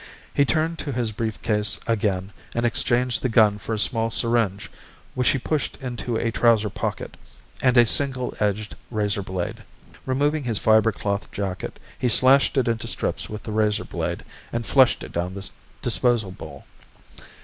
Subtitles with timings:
[0.33, 4.71] He turned to his briefcase again and exchanged the gun for a small syringe,
[5.13, 7.15] which he pushed into a trouser pocket,
[7.61, 9.61] and a single edged razor blade.
[10.07, 14.65] Removing his fiber cloth jacket he slashed it into strips with the razor blade and
[14.65, 15.47] flushed it down the
[15.83, 16.65] disposal bowl.